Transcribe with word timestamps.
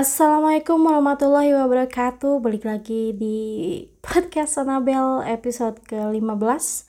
Assalamualaikum 0.00 0.80
warahmatullahi 0.80 1.52
wabarakatuh. 1.52 2.40
Balik 2.40 2.64
lagi 2.64 3.12
di 3.12 3.36
podcast 4.00 4.56
Anabel 4.56 5.20
episode 5.28 5.76
ke-15 5.84 6.88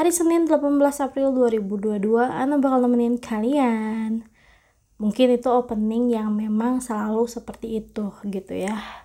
Hari 0.00 0.08
Senin 0.08 0.48
18 0.48 0.80
April 0.80 1.36
2022 1.36 2.00
Ana 2.16 2.56
bakal 2.56 2.80
nemenin 2.80 3.20
kalian. 3.20 4.24
Mungkin 4.96 5.36
itu 5.36 5.52
opening 5.52 6.16
yang 6.16 6.32
memang 6.32 6.80
selalu 6.80 7.28
seperti 7.28 7.84
itu 7.84 8.08
gitu 8.24 8.56
ya. 8.56 9.04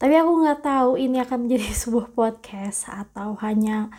Tapi 0.00 0.16
aku 0.16 0.40
nggak 0.40 0.64
tahu 0.64 0.96
ini 0.96 1.20
akan 1.20 1.52
menjadi 1.52 1.76
sebuah 1.84 2.16
podcast 2.16 2.88
Atau 2.88 3.36
hanya 3.44 3.92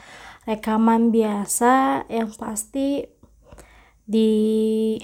rekaman 0.49 1.13
biasa. 1.13 2.09
Yang 2.09 2.33
pasti 2.33 3.05
di 4.09 4.33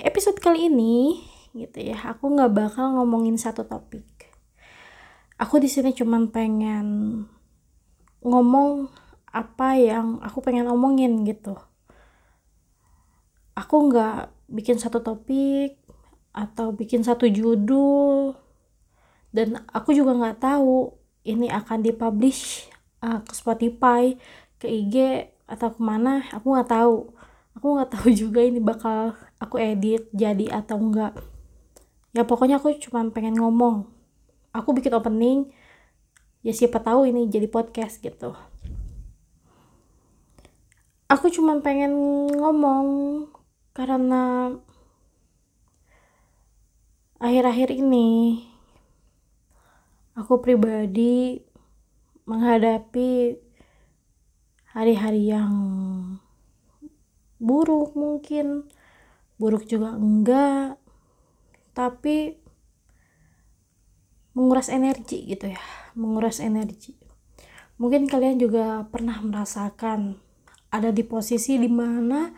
episode 0.02 0.41
kali 0.41 0.66
ini 0.66 1.36
gitu 1.61 1.81
ya. 1.81 1.97
Aku 2.13 2.29
nggak 2.33 2.53
bakal 2.53 2.97
ngomongin 2.97 3.35
satu 3.35 3.65
topik. 3.65 4.05
Aku 5.38 5.61
di 5.61 5.70
sini 5.70 5.93
cuman 5.93 6.34
pengen 6.34 6.88
ngomong 8.25 8.89
apa 9.29 9.77
yang 9.77 10.17
aku 10.25 10.41
pengen 10.41 10.65
omongin 10.65 11.21
gitu. 11.25 11.53
Aku 13.53 13.89
nggak 13.89 14.34
bikin 14.49 14.81
satu 14.81 15.01
topik 15.01 15.77
atau 16.34 16.73
bikin 16.73 17.05
satu 17.05 17.29
judul. 17.29 18.34
Dan 19.29 19.62
aku 19.70 19.93
juga 19.93 20.17
nggak 20.17 20.41
tahu 20.41 20.93
ini 21.27 21.51
akan 21.51 21.85
dipublish 21.85 22.71
uh, 23.05 23.21
ke 23.21 23.34
Spotify 23.37 24.17
ke 24.57 24.65
IG 24.65 25.27
atau 25.45 25.70
ke 25.73 25.81
mana. 25.81 26.26
Aku 26.34 26.53
nggak 26.53 26.70
tahu. 26.73 27.13
Aku 27.57 27.65
nggak 27.77 27.91
tahu 27.98 28.09
juga 28.09 28.41
ini 28.41 28.57
bakal 28.57 29.13
aku 29.37 29.62
edit 29.62 30.09
jadi 30.13 30.62
atau 30.62 30.81
enggak 30.81 31.13
ya 32.17 32.26
pokoknya 32.26 32.57
aku 32.57 32.73
cuma 32.81 33.05
pengen 33.13 33.38
ngomong. 33.38 33.85
Aku 34.49 34.73
bikin 34.73 34.89
opening 34.98 35.53
ya 36.41 36.49
siapa 36.49 36.82
tahu 36.82 37.05
ini 37.05 37.29
jadi 37.29 37.46
podcast 37.46 38.01
gitu. 38.01 38.34
Aku 41.13 41.29
cuma 41.29 41.62
pengen 41.62 41.93
ngomong 42.34 42.88
karena 43.77 44.57
akhir-akhir 47.21 47.77
ini 47.77 48.41
aku 50.18 50.41
pribadi 50.41 51.45
menghadapi 52.26 53.38
hari-hari 54.73 55.29
yang 55.29 55.54
buruk 57.38 57.93
mungkin. 57.93 58.65
Buruk 59.38 59.70
juga 59.70 59.93
enggak 59.93 60.82
tapi 61.77 62.41
menguras 64.33 64.73
energi 64.73 65.29
gitu 65.29 65.53
ya 65.53 65.61
menguras 65.94 66.41
energi. 66.41 66.97
Mungkin 67.78 68.09
kalian 68.09 68.41
juga 68.41 68.89
pernah 68.89 69.22
merasakan 69.22 70.17
ada 70.73 70.89
di 70.89 71.05
posisi 71.05 71.61
di 71.61 71.69
mana 71.69 72.33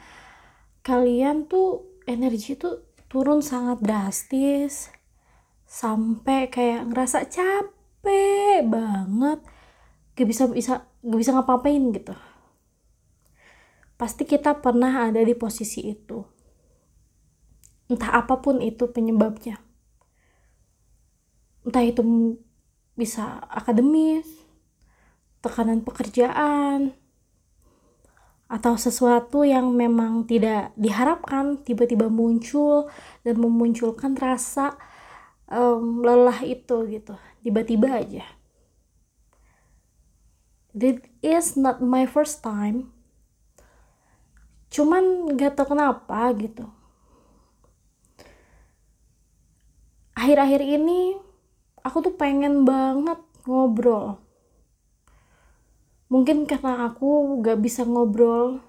kalian 0.84 1.48
tuh 1.48 2.00
energi 2.04 2.60
tuh 2.60 2.92
turun 3.08 3.40
sangat 3.40 3.80
drastis 3.80 4.92
sampai 5.64 6.52
kayak 6.52 6.92
ngerasa 6.92 7.24
capek 7.32 8.68
banget 8.68 9.40
gak 10.20 10.28
bisa 10.28 10.44
bisa 10.52 10.84
gak 11.00 11.20
bisa 11.20 11.32
ngapa-ngapain 11.32 11.96
gitu. 11.96 12.16
Pasti 13.96 14.24
kita 14.24 14.60
pernah 14.60 15.08
ada 15.08 15.24
di 15.24 15.36
posisi 15.36 15.88
itu 15.88 16.39
entah 17.90 18.22
apa 18.22 18.38
pun 18.38 18.62
itu 18.62 18.86
penyebabnya. 18.86 19.58
Entah 21.66 21.84
itu 21.84 22.06
bisa 22.94 23.42
akademis 23.50 24.30
tekanan 25.42 25.82
pekerjaan 25.82 26.94
atau 28.50 28.74
sesuatu 28.78 29.46
yang 29.46 29.74
memang 29.74 30.26
tidak 30.26 30.74
diharapkan 30.78 31.62
tiba-tiba 31.66 32.10
muncul 32.10 32.90
dan 33.26 33.38
memunculkan 33.38 34.14
rasa 34.18 34.78
um, 35.50 36.06
lelah 36.06 36.46
itu 36.46 36.86
gitu. 36.90 37.18
Tiba-tiba 37.42 38.06
aja. 38.06 38.26
This 40.70 41.02
is 41.26 41.58
not 41.58 41.82
my 41.82 42.06
first 42.06 42.46
time. 42.46 42.94
Cuman 44.70 45.34
gak 45.34 45.58
tau 45.58 45.66
kenapa 45.74 46.30
gitu 46.38 46.79
akhir-akhir 50.20 50.60
ini 50.60 51.16
aku 51.80 52.12
tuh 52.12 52.14
pengen 52.20 52.68
banget 52.68 53.24
ngobrol. 53.48 54.20
Mungkin 56.12 56.44
karena 56.44 56.92
aku 56.92 57.40
gak 57.40 57.64
bisa 57.64 57.88
ngobrol 57.88 58.60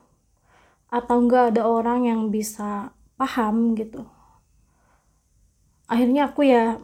atau 0.87 1.17
gak 1.27 1.57
ada 1.57 1.67
orang 1.67 2.07
yang 2.07 2.31
bisa 2.31 2.95
paham 3.19 3.75
gitu. 3.75 4.07
Akhirnya 5.91 6.31
aku 6.31 6.47
ya 6.47 6.79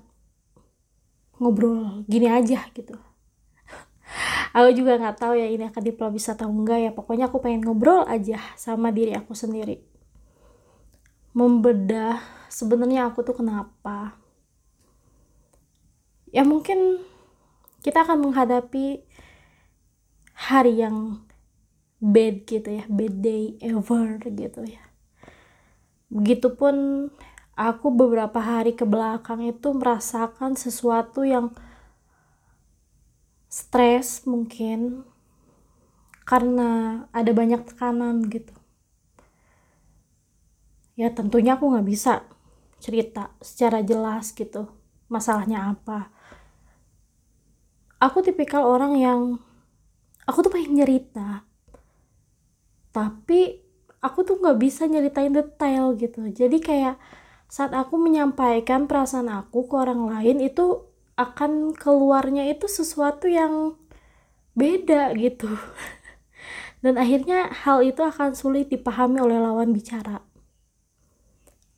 ngobrol 1.38 2.02
gini 2.10 2.26
aja 2.26 2.66
gitu. 2.74 2.98
Aku 4.56 4.72
juga 4.72 4.96
nggak 4.96 5.20
tahu 5.20 5.36
ya 5.36 5.46
ini 5.46 5.68
akan 5.68 5.82
dipublish 5.84 6.32
atau 6.32 6.48
enggak 6.48 6.80
ya. 6.80 6.90
Pokoknya 6.90 7.28
aku 7.28 7.44
pengen 7.44 7.62
ngobrol 7.62 8.08
aja 8.08 8.40
sama 8.56 8.88
diri 8.88 9.12
aku 9.12 9.36
sendiri. 9.36 9.84
Membedah 11.36 12.18
sebenarnya 12.48 13.12
aku 13.12 13.20
tuh 13.20 13.36
kenapa 13.36 14.25
ya 16.36 16.44
mungkin 16.44 17.00
kita 17.80 18.04
akan 18.04 18.28
menghadapi 18.28 19.00
hari 20.36 20.84
yang 20.84 21.24
bad 21.96 22.44
gitu 22.44 22.76
ya 22.76 22.84
bad 22.92 23.24
day 23.24 23.56
ever 23.64 24.20
gitu 24.20 24.68
ya. 24.68 24.84
Begitupun 26.12 27.08
aku 27.56 27.88
beberapa 27.88 28.36
hari 28.36 28.76
ke 28.76 28.84
belakang 28.84 29.48
itu 29.48 29.72
merasakan 29.72 30.60
sesuatu 30.60 31.24
yang 31.24 31.56
stres 33.48 34.28
mungkin 34.28 35.08
karena 36.28 37.00
ada 37.16 37.32
banyak 37.32 37.64
tekanan 37.64 38.28
gitu. 38.28 38.52
Ya 41.00 41.08
tentunya 41.16 41.56
aku 41.56 41.72
nggak 41.72 41.88
bisa 41.88 42.28
cerita 42.76 43.32
secara 43.40 43.80
jelas 43.80 44.36
gitu 44.36 44.68
masalahnya 45.08 45.72
apa 45.72 46.15
aku 48.02 48.24
tipikal 48.24 48.66
orang 48.66 48.98
yang 48.98 49.20
aku 50.28 50.44
tuh 50.44 50.52
pengen 50.52 50.80
cerita 50.80 51.46
tapi 52.96 53.66
aku 54.00 54.24
tuh 54.24 54.40
nggak 54.40 54.56
bisa 54.56 54.88
nyeritain 54.88 55.34
detail 55.34 55.92
gitu. 56.00 56.32
Jadi 56.32 56.64
kayak 56.64 56.96
saat 57.44 57.76
aku 57.76 58.00
menyampaikan 58.00 58.88
perasaan 58.88 59.28
aku 59.28 59.68
ke 59.68 59.74
orang 59.76 60.08
lain 60.08 60.40
itu 60.40 60.80
akan 61.20 61.76
keluarnya 61.76 62.48
itu 62.48 62.64
sesuatu 62.64 63.28
yang 63.28 63.76
beda 64.56 65.12
gitu. 65.20 65.52
Dan 66.84 66.96
akhirnya 66.96 67.52
hal 67.52 67.84
itu 67.84 68.00
akan 68.00 68.32
sulit 68.32 68.72
dipahami 68.72 69.20
oleh 69.20 69.44
lawan 69.44 69.76
bicara. 69.76 70.24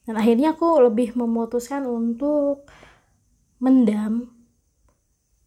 Dan 0.07 0.15
akhirnya 0.15 0.55
aku 0.55 0.87
lebih 0.87 1.19
memutuskan 1.19 1.83
untuk 1.83 2.63
mendam 3.59 4.38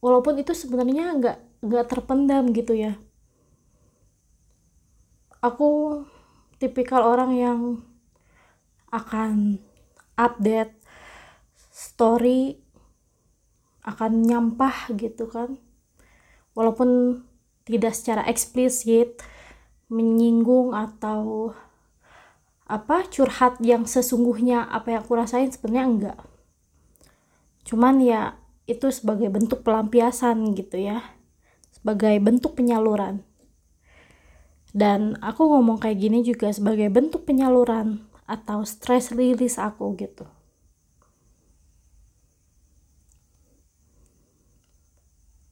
walaupun 0.01 0.41
itu 0.41 0.51
sebenarnya 0.51 1.15
nggak 1.15 1.37
nggak 1.61 1.85
terpendam 1.87 2.49
gitu 2.51 2.73
ya. 2.73 2.97
Aku 5.41 6.03
tipikal 6.61 7.05
orang 7.05 7.31
yang 7.33 7.59
akan 8.93 9.57
update 10.17 10.77
story 11.71 12.61
akan 13.81 14.25
nyampah 14.25 14.93
gitu 14.97 15.25
kan. 15.29 15.57
Walaupun 16.53 17.21
tidak 17.65 17.95
secara 17.95 18.27
eksplisit 18.27 19.21
menyinggung 19.87 20.75
atau 20.75 21.53
apa 22.71 23.03
curhat 23.11 23.59
yang 23.59 23.83
sesungguhnya 23.83 24.63
apa 24.63 24.95
yang 24.95 25.03
aku 25.03 25.19
rasain 25.19 25.51
sebenarnya 25.51 25.85
enggak 25.91 26.19
cuman 27.67 27.99
ya 27.99 28.39
itu 28.69 28.87
sebagai 28.93 29.29
bentuk 29.33 29.65
pelampiasan 29.65 30.53
gitu 30.53 30.77
ya. 30.77 31.01
Sebagai 31.73 32.17
bentuk 32.21 32.57
penyaluran. 32.57 33.25
Dan 34.71 35.19
aku 35.19 35.51
ngomong 35.51 35.83
kayak 35.83 35.99
gini 35.99 36.23
juga 36.23 36.47
sebagai 36.53 36.87
bentuk 36.87 37.27
penyaluran 37.27 38.07
atau 38.23 38.63
stress 38.63 39.11
release 39.11 39.59
aku 39.59 39.91
gitu. 39.99 40.23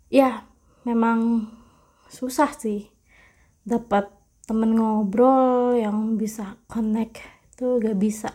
Ya 0.10 0.48
memang 0.88 1.52
susah 2.10 2.50
sih 2.56 2.90
dapat 3.62 4.10
temen 4.50 4.74
ngobrol 4.74 5.78
yang 5.78 6.18
bisa 6.18 6.58
connect 6.66 7.22
itu 7.54 7.78
gak 7.78 7.98
bisa 8.02 8.34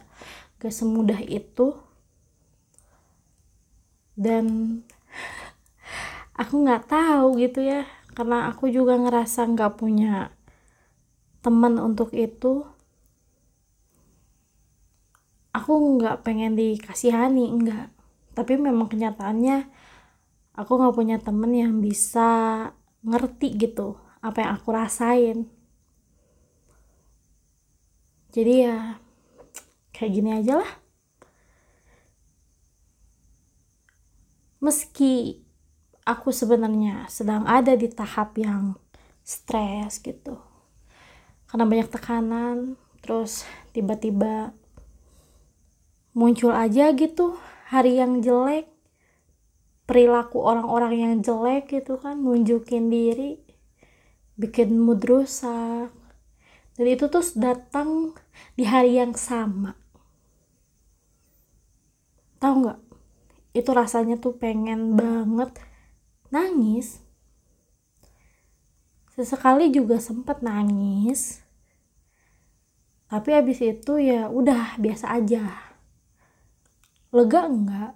gak 0.62 0.71
semudah 0.71 1.19
itu 1.26 1.75
dan 4.14 4.46
aku 6.34 6.55
nggak 6.62 6.87
tahu 6.90 7.38
gitu 7.38 7.62
ya 7.62 7.87
karena 8.14 8.50
aku 8.50 8.70
juga 8.70 8.94
ngerasa 8.99 9.46
nggak 9.50 9.75
punya 9.78 10.31
teman 11.43 11.78
untuk 11.82 12.14
itu. 12.14 12.66
Aku 15.55 15.70
nggak 15.99 16.26
pengen 16.26 16.58
dikasihani 16.58 17.46
enggak 17.46 17.94
tapi 18.34 18.58
memang 18.58 18.90
kenyataannya 18.90 19.70
aku 20.58 20.72
nggak 20.75 20.94
punya 20.99 21.16
temen 21.22 21.55
yang 21.55 21.78
bisa 21.78 22.70
ngerti 23.06 23.55
gitu 23.55 23.94
apa 24.19 24.43
yang 24.43 24.50
aku 24.58 24.69
rasain. 24.75 25.38
Jadi 28.34 28.66
ya 28.66 28.99
kayak 29.94 30.11
gini 30.11 30.31
aja 30.34 30.58
lah 30.58 30.83
meski 34.64 35.44
aku 36.08 36.32
sebenarnya 36.32 37.05
sedang 37.12 37.44
ada 37.44 37.76
di 37.76 37.93
tahap 37.93 38.40
yang 38.40 38.81
stres 39.20 40.00
gitu. 40.00 40.40
Karena 41.44 41.69
banyak 41.69 41.88
tekanan 41.93 42.81
terus 43.05 43.44
tiba-tiba 43.76 44.56
muncul 46.16 46.56
aja 46.56 46.96
gitu 46.96 47.37
hari 47.69 48.00
yang 48.00 48.25
jelek 48.25 48.72
perilaku 49.84 50.40
orang-orang 50.40 50.94
yang 50.96 51.14
jelek 51.20 51.69
gitu 51.69 52.00
kan 52.00 52.16
nunjukin 52.16 52.88
diri 52.88 53.44
bikin 54.40 54.81
mood 54.81 55.05
rusak. 55.05 55.93
Dan 56.75 56.87
itu 56.90 57.06
tuh 57.06 57.22
datang 57.38 58.19
di 58.58 58.66
hari 58.66 58.99
yang 58.99 59.14
sama. 59.14 59.78
Tahu 62.43 62.55
nggak 62.66 62.81
itu 63.54 63.70
rasanya 63.70 64.18
tuh 64.18 64.34
pengen 64.34 64.98
banget 64.98 65.54
nangis. 66.34 66.98
Sesekali 69.14 69.70
juga 69.70 70.02
sempet 70.02 70.42
nangis. 70.42 71.38
Tapi 73.06 73.30
habis 73.30 73.62
itu 73.62 74.02
ya 74.02 74.26
udah 74.26 74.74
biasa 74.74 75.14
aja. 75.14 75.70
Lega 77.14 77.46
enggak? 77.46 77.94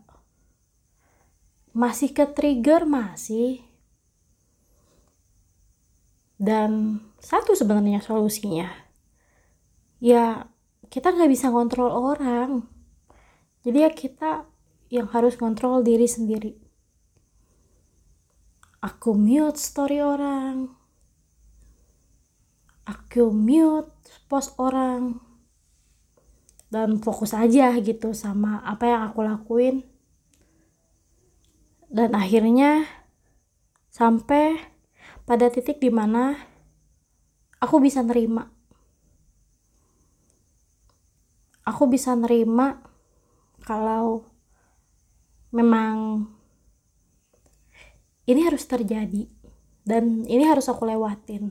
Masih 1.75 2.14
ke 2.14 2.22
trigger 2.22 2.87
masih. 2.87 3.66
Dan 6.38 7.02
satu 7.19 7.58
sebenarnya 7.58 7.99
solusinya. 7.99 8.70
Ya 9.99 10.46
kita 10.87 11.10
nggak 11.10 11.34
bisa 11.34 11.50
kontrol 11.50 11.90
orang. 11.90 12.62
Jadi 13.66 13.78
ya 13.82 13.90
kita 13.90 14.46
yang 14.88 15.08
harus 15.12 15.37
kontrol 15.37 15.85
diri 15.85 16.08
sendiri. 16.08 16.56
Aku 18.79 19.12
mute 19.12 19.58
story 19.58 20.00
orang. 20.00 20.70
Aku 22.88 23.35
mute 23.35 23.90
post 24.31 24.56
orang. 24.56 25.19
Dan 26.69 27.00
fokus 27.00 27.32
aja 27.32 27.73
gitu 27.81 28.12
sama 28.12 28.61
apa 28.64 28.85
yang 28.88 29.02
aku 29.08 29.20
lakuin. 29.25 29.85
Dan 31.88 32.12
akhirnya 32.12 32.84
sampai 33.88 34.61
pada 35.26 35.49
titik 35.52 35.81
di 35.81 35.91
mana 35.91 36.38
aku 37.58 37.82
bisa 37.82 38.00
nerima. 38.00 38.46
Aku 41.67 41.84
bisa 41.91 42.17
nerima 42.17 42.81
kalau 43.61 44.38
memang 45.53 46.29
ini 48.29 48.41
harus 48.45 48.65
terjadi 48.69 49.25
dan 49.89 50.29
ini 50.29 50.45
harus 50.45 50.69
aku 50.69 50.85
lewatin. 50.85 51.49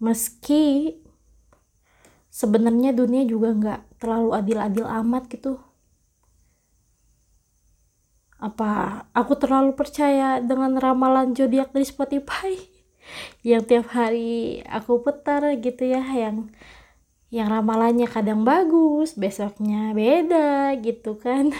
Meski 0.00 0.96
sebenarnya 2.32 2.96
dunia 2.96 3.22
juga 3.28 3.52
nggak 3.52 3.80
terlalu 4.00 4.30
adil-adil 4.32 4.86
amat 5.04 5.28
gitu. 5.28 5.60
Apa 8.40 9.04
aku 9.12 9.36
terlalu 9.36 9.76
percaya 9.76 10.40
dengan 10.40 10.80
ramalan 10.80 11.36
zodiak 11.36 11.76
dari 11.76 11.84
Spotify? 11.84 12.56
Yang 13.48 13.62
tiap 13.68 13.86
hari 13.92 14.64
aku 14.64 15.04
putar 15.04 15.44
gitu 15.60 15.84
ya 15.84 16.00
yang 16.16 16.48
yang 17.30 17.46
ramalannya 17.46 18.10
kadang 18.10 18.42
bagus 18.42 19.14
besoknya 19.14 19.94
beda 19.94 20.74
gitu 20.82 21.14
kan. 21.14 21.54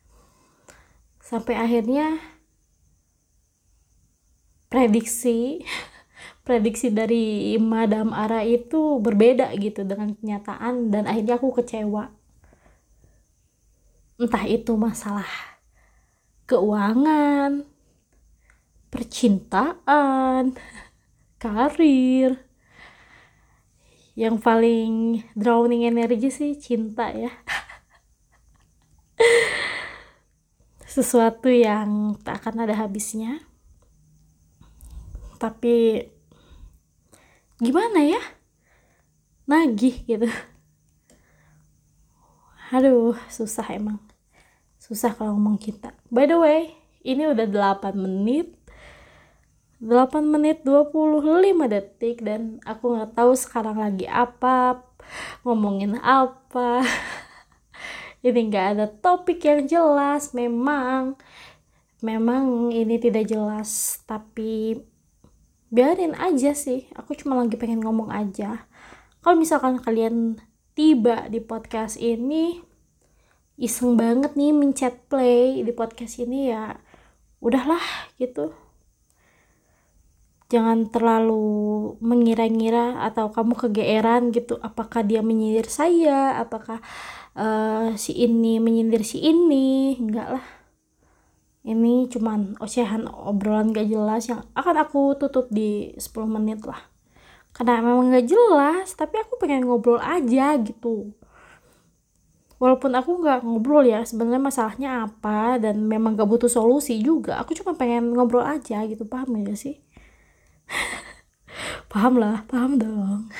Sampai 1.28 1.60
akhirnya 1.60 2.16
prediksi 4.72 5.60
prediksi 6.48 6.88
dari 6.88 7.54
Madam 7.60 8.16
Ara 8.16 8.40
itu 8.40 8.98
berbeda 9.04 9.52
gitu 9.60 9.84
dengan 9.84 10.16
kenyataan 10.16 10.88
dan 10.88 11.04
akhirnya 11.04 11.36
aku 11.36 11.52
kecewa. 11.60 12.08
Entah 14.16 14.44
itu 14.48 14.76
masalah 14.80 15.28
keuangan 16.48 17.68
percintaan 18.90 20.56
karir 21.42 22.49
yang 24.20 24.36
paling 24.36 25.24
drowning 25.32 25.88
energi 25.88 26.28
sih 26.28 26.52
cinta 26.60 27.08
ya. 27.08 27.32
Sesuatu 30.84 31.48
yang 31.48 32.20
tak 32.20 32.44
akan 32.44 32.68
ada 32.68 32.76
habisnya. 32.76 33.40
Tapi 35.40 36.04
gimana 37.56 38.04
ya? 38.04 38.20
Nagih 39.48 40.04
gitu. 40.04 40.28
Aduh 42.76 43.16
susah 43.32 43.64
emang. 43.72 44.04
Susah 44.76 45.16
kalau 45.16 45.32
ngomong 45.40 45.56
kita 45.56 45.96
by 46.12 46.28
the 46.28 46.36
way 46.36 46.76
ini 47.00 47.24
udah 47.24 47.48
8 47.48 47.96
menit 47.96 48.52
8 49.80 50.20
menit 50.28 50.60
25 50.60 51.40
detik 51.64 52.20
dan 52.20 52.60
aku 52.68 53.00
nggak 53.00 53.16
tahu 53.16 53.32
sekarang 53.32 53.80
lagi 53.80 54.04
apa 54.04 54.84
ngomongin 55.40 55.96
apa. 56.04 56.84
Ini 58.26 58.40
nggak 58.52 58.66
ada 58.76 58.86
topik 58.92 59.40
yang 59.40 59.64
jelas 59.64 60.36
memang 60.36 61.16
memang 62.04 62.68
ini 62.72 62.96
tidak 62.96 63.28
jelas 63.28 64.00
tapi 64.04 64.76
biarin 65.68 66.16
aja 66.16 66.52
sih 66.52 66.88
aku 66.96 67.16
cuma 67.16 67.40
lagi 67.40 67.56
pengen 67.56 67.80
ngomong 67.80 68.12
aja. 68.12 68.68
Kalau 69.24 69.36
misalkan 69.40 69.80
kalian 69.80 70.36
tiba 70.76 71.32
di 71.32 71.40
podcast 71.40 71.96
ini 71.96 72.60
iseng 73.56 73.96
banget 73.96 74.36
nih 74.36 74.52
mencet 74.52 75.08
play 75.08 75.64
di 75.64 75.72
podcast 75.72 76.20
ini 76.20 76.52
ya 76.52 76.76
udahlah 77.40 78.12
gitu 78.20 78.52
jangan 80.50 80.90
terlalu 80.90 81.94
mengira-ngira 82.02 82.98
atau 83.06 83.30
kamu 83.30 83.54
kegeeran 83.54 84.34
gitu 84.34 84.58
apakah 84.58 85.06
dia 85.06 85.22
menyindir 85.22 85.70
saya 85.70 86.42
apakah 86.42 86.82
uh, 87.38 87.94
si 87.94 88.18
ini 88.18 88.58
menyindir 88.58 89.06
si 89.06 89.22
ini 89.22 89.94
enggak 90.02 90.28
lah. 90.34 90.46
Ini 91.60 92.08
cuman 92.08 92.56
ocehan 92.58 93.04
obrolan 93.06 93.70
gak 93.70 93.84
jelas 93.86 94.26
yang 94.32 94.42
akan 94.56 94.76
aku 94.80 95.14
tutup 95.20 95.46
di 95.52 95.92
10 95.94 96.24
menit 96.26 96.64
lah. 96.66 96.88
Karena 97.52 97.84
memang 97.84 98.10
gak 98.10 98.26
jelas 98.26 98.96
tapi 98.98 99.22
aku 99.22 99.38
pengen 99.38 99.68
ngobrol 99.68 100.00
aja 100.02 100.56
gitu. 100.58 101.14
Walaupun 102.60 102.92
aku 102.92 103.24
nggak 103.24 103.40
ngobrol 103.44 103.88
ya 103.88 104.04
sebenarnya 104.04 104.40
masalahnya 104.40 104.90
apa 105.08 105.60
dan 105.60 105.84
memang 105.84 106.16
gak 106.18 106.26
butuh 106.26 106.50
solusi 106.50 106.98
juga. 106.98 107.38
Aku 107.44 107.52
cuma 107.54 107.76
pengen 107.76 108.16
ngobrol 108.16 108.42
aja 108.42 108.82
gitu 108.88 109.04
paham 109.06 109.36
ya 109.44 109.54
sih 109.54 109.78
paham 111.92 112.18
lah 112.18 112.46
paham 112.46 112.78
dong. 112.78 113.30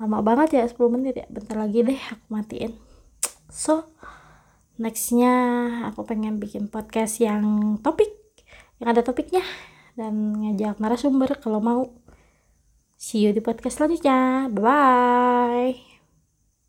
Lama 0.00 0.18
banget 0.20 0.60
ya 0.60 0.64
10 0.66 0.76
menit 0.92 1.14
ya. 1.18 1.26
Bentar 1.30 1.56
lagi 1.58 1.80
deh 1.82 2.00
aku 2.10 2.26
matiin. 2.28 2.72
So 3.48 3.88
nextnya 4.74 5.34
aku 5.86 6.02
pengen 6.02 6.42
bikin 6.42 6.66
podcast 6.66 7.22
yang 7.22 7.78
topik 7.78 8.10
yang 8.82 8.90
ada 8.90 9.06
topiknya 9.06 9.46
dan 9.94 10.34
ngajak 10.42 10.82
narasumber 10.82 11.38
kalau 11.38 11.62
mau. 11.62 11.82
See 12.98 13.22
you 13.22 13.30
di 13.30 13.42
podcast 13.42 13.78
selanjutnya. 13.78 14.50
Bye 14.50 14.62
bye 14.62 15.93